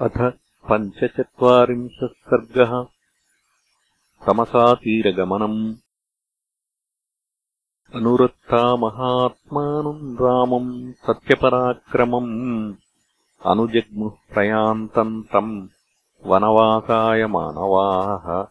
अथ 0.00 0.30
पञ्चचत्वारिंशः 0.70 2.06
सर्गः। 2.06 2.86
तमसातीरगमनम् 4.26 5.74
अनुरक्ता 7.94 8.76
महात्मानम् 8.76 10.16
रामम् 10.16 10.92
सत्यपराक्रमम्। 10.92 12.74
अनुजग्मुः 13.46 14.34
प्रयान्तम् 14.34 15.22
तम् 15.22 15.68
वनवासाय 16.24 17.26
मानवाः। 17.26 18.46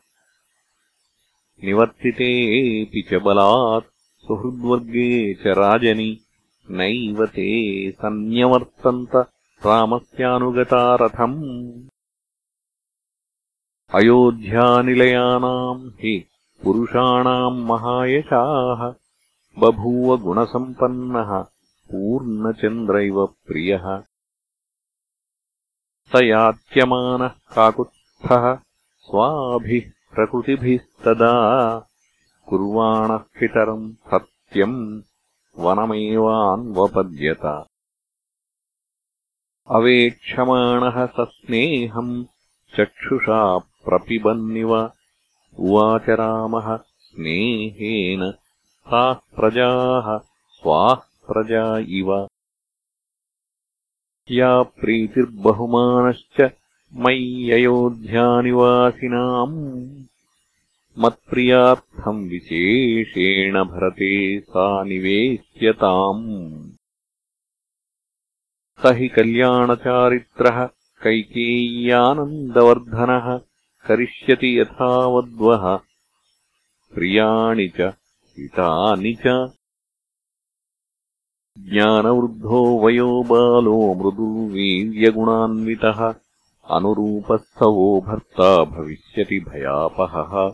निवर्तितेऽपि 1.63 3.01
च 3.11 3.13
बलात् 3.13 4.23
सुहृद्वर्गे 4.27 5.33
च 5.33 5.47
राजनि। 5.47 6.19
नैव 6.71 7.25
ते 7.25 7.91
सन्न्यवर्तन्त 7.91 9.31
रामस्यानुगता 9.65 10.95
रथम् 10.95 11.89
अयोध्यानिलयानाम् 13.93 15.89
हि 15.89 16.25
पुरुषाणाम् 16.63 17.65
महायशाः 17.65 18.93
बभूव 19.59 20.17
गुणसम्पन्नः 20.17 21.45
पूर्णचन्द्र 21.91 22.97
इव 22.97 23.25
प्रियः। 23.25 24.03
स 26.11 26.23
याच्यमानः 26.23 27.27
काकुत्स्थः 27.27 28.59
स्वाभिः 28.99 30.15
प्रकृतिभिस्तदा। 30.15 31.33
कुर्वाणः 32.49 33.17
पितरम् 33.17 33.93
सत्यम् 33.93 35.01
वनमेवान्वपद्यत 35.59 37.65
अवेक्षमाणः 39.67 41.05
सस्नेहम् 41.05 42.25
चक्षुषा 42.77 43.57
प्रपिबन्निव। 43.57 44.91
उवाच 45.59 46.09
रामः 46.09 46.77
स्नेहेन 46.77 48.31
ताः 48.31 49.13
प्रजाः 49.13 50.17
स्वाः 50.51 50.95
प्रजा 50.95 51.77
इव। 51.77 52.27
या 54.31 54.61
प्रीतिर्बहुमानश्च 54.61 56.51
मय्ययोध्यानिवासिनाम्। 56.93 57.85
मत्प्रियार्थम् 60.99 62.29
विशेषेण 62.29 63.63
भरते 63.63 64.39
सा 64.39 64.83
निवेश्यताम् 64.83 66.69
स 68.85 68.87
हि 68.87 69.07
कल्याणचारित्रः 69.07 70.69
कैकेय्यानन्दवर्धनः 71.03 73.39
करिष्यति 73.87 74.59
यथावद्वः। 74.59 75.79
प्रियाणि 76.95 77.67
च 77.67 77.93
हितानि 78.37 79.13
च। 79.13 79.53
ज्ञानवृद्धो 81.59 82.85
वयो 82.85 83.23
बालो 83.23 83.93
मृदुवीर्यगुणान्वितः 83.93 86.13
अनुरूपस्थवो 86.71 88.01
भर्ता 88.01 88.63
भविष्यति 88.63 89.39
भयापहः। 89.39 90.53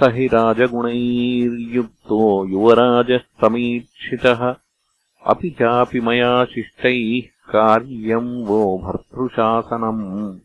स 0.00 0.14
हि 0.14 0.26
राजगुणैर्युक्तो 0.26 2.48
युवराजस्तमीक्षितः 2.48 4.56
अपि 5.26 5.50
चापि 5.50 6.00
मया 6.00 6.44
शिष्टैः 6.44 7.52
कार्यम् 7.52 8.44
वो 8.44 8.78
भर्तृशासनम्। 8.78 10.38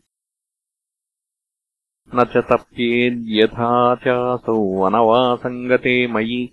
न 2.15 2.23
च 2.23 2.37
तप्येद्यथा 2.37 3.95
चासौ 3.95 4.53
वनवासङ्गते 4.53 6.07
मयि। 6.07 6.49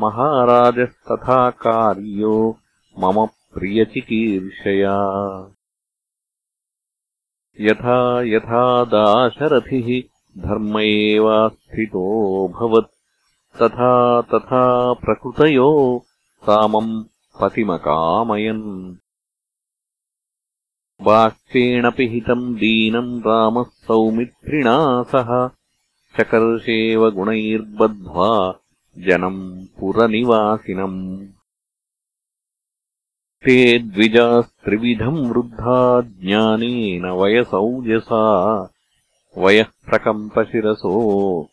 महाराजस्तथा 0.00 1.50
कार्यो 1.50 2.58
मम 2.98 3.26
प्रियचिकीर्षया। 3.26 5.10
यथा 7.60 8.22
यथा 8.22 8.84
दाशरथिः 8.84 10.02
धर्म 10.42 10.78
एवास्थितोऽभवत् 10.78 12.94
तथा 13.62 14.20
तथा 14.20 14.92
प्रकृतयो 14.92 16.04
सामम् 16.42 17.04
पतिमकामयन्। 17.40 18.94
बाष्पेण 21.02 21.90
पिहितम् 21.90 22.54
दीनम् 22.54 23.20
रामः 23.20 23.62
सौमित्रिणा 23.62 25.02
सह। 25.02 25.50
चकर्षेव 26.18 27.10
गुणैर्बद्ध्वा 27.10 28.54
जनम् 28.98 29.66
पुरनिवासिनम्। 29.80 31.26
ते 33.44 33.78
द्विजास्त्रिविधम् 33.78 35.32
वृद्धा 35.32 36.00
ज्ञानेन 36.00 37.04
वयसौजसा। 37.04 38.68
वयः 39.38 39.64
प्रकम्पशिरसो 39.64 41.48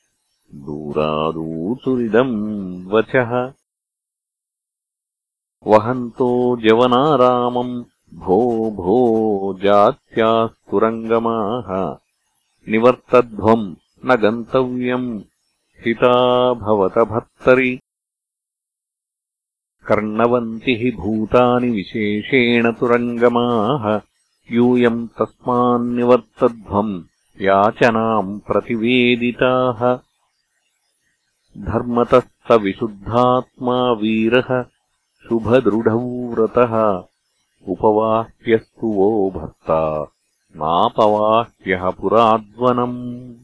दूरादूचुरिदम् 0.56 2.88
वचः 2.88 3.54
वहन्तो 5.66 6.57
जवनारामम्। 6.57 7.84
भो 8.13 8.72
भो 8.72 9.59
जात्यास्तुरङ्गमाः 9.63 11.97
निवर्तध्वम् 12.72 13.75
न 14.06 14.16
गन्तव्यम्। 14.16 15.22
हिता 15.85 16.53
भवत 16.53 17.00
भर्तरि। 17.00 17.79
हि 20.68 20.91
भूतानि 20.91 21.69
विशेषेण 21.69 22.72
तुरङ्गमाः 22.72 24.01
यूयम् 24.51 25.07
तस्मान्निवर्तध्वम् 25.07 27.03
याचनाम् 27.41 28.39
प्रतिवेदिताः। 28.39 30.00
धर्मतः 31.57 32.19
स 32.19 32.51
विशुद्धात्मा 32.51 33.91
वीरः 33.91 34.66
शुभदृढौ 35.30 36.30
व्रतः 36.30 37.04
उपवाह्यस्तु 37.68 38.88
वो 38.88 39.32
भर्ता। 39.32 40.12
नापवाह्यः 40.56 41.90
पुराद्वनम्। 41.90 43.36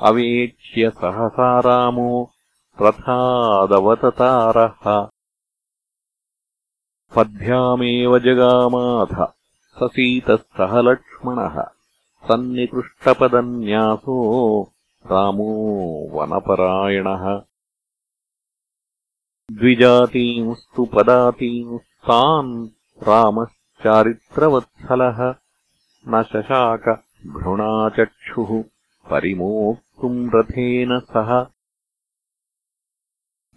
अवेक्ष्य 0.00 0.90
सहसा 0.90 1.60
रामो 1.60 2.30
रथादवततारः 2.82 5.08
पद्भ्यामेव 7.16 8.18
जगामाथ। 8.18 9.32
ससीतः 9.78 10.36
सह 10.36 10.80
लक्ष्मणः 10.80 11.64
सन्निकृष्टपदन्यासो 12.30 14.72
रामो 15.06 16.08
वनपरायणः। 16.12 17.42
द्विजातींस्तु 19.52 20.84
पदातींस्तान् 20.84 22.68
रामश्चारित्रवत्सलः। 23.02 25.34
न 26.08 26.22
शशाक 26.22 27.04
घृणाचक्षुः 27.26 28.64
परिमोक्तुम् 29.10 30.30
रथेन 30.34 31.00
सह। 31.00 31.46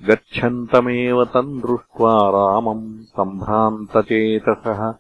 गच्छन्तमेव 0.07 1.25
तम् 1.25 1.61
दृष्ट्वा 1.61 2.29
रामम् 2.29 3.03
सम्भ्रान्तचेतसः। 3.03 4.93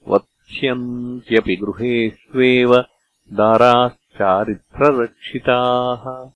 वत्स्यन्त्यपि 0.07 1.55
गृहेष्वेव 1.55 2.85
दाराश्चारित्ररक्षिताः। 3.33 6.31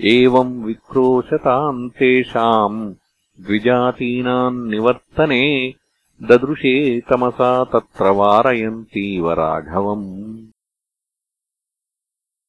एवम् 0.00 0.64
विक्रोशताम् 0.64 1.90
तेषाम् 1.90 2.94
द्विजातीनाम् 3.40 4.70
निवर्तने 4.70 5.74
ददृशे 6.22 7.00
तमसा 7.00 7.64
तत्र 7.64 8.08
वारयन्तीव 8.08 9.32
राघवम्। 9.32 10.46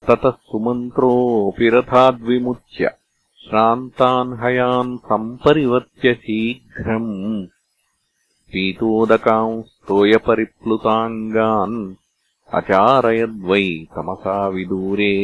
ततः 0.08 0.32
सुमन्त्रोऽपि 0.32 1.70
रथाद्विमुच्य 1.70 2.92
श्रान्तान् 3.46 4.34
हयान् 4.42 4.98
सम्परिवर्त्य 4.98 6.14
शीघ्रम् 6.14 7.46
पीतोदकाम् 8.52 9.62
स्तोयपरिप्लुताङ्गान् 9.64 11.78
अचारयद्वै 12.60 13.86
तमसा 13.96 14.48
विदूरे। 14.48 15.16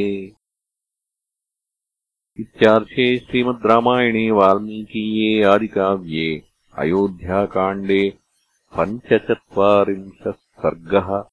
इत्यार्षे 2.39 3.17
श्रीमद् 3.17 3.65
रामायणे 3.71 4.29
वाल्मीकीये 4.31 5.43
आदिकाव्ये 5.53 6.29
अयोध्याकाण्डे 6.77 8.01
पञ्चचत्वारिंशः 8.77 10.31
सर्गः 10.31 11.23